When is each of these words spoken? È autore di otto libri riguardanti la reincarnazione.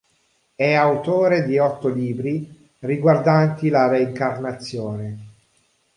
È 0.55 0.73
autore 0.73 1.43
di 1.45 1.59
otto 1.59 1.87
libri 1.87 2.71
riguardanti 2.79 3.69
la 3.69 3.87
reincarnazione. 3.87 5.17